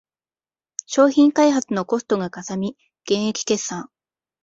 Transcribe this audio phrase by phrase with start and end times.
[0.87, 3.91] 商品開発のコストがかさみ減益決算